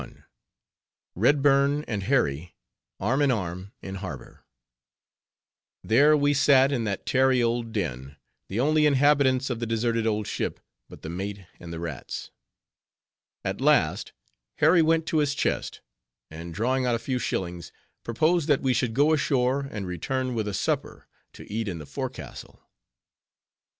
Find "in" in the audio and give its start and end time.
3.21-3.29, 3.83-3.95, 6.71-6.85, 21.67-21.77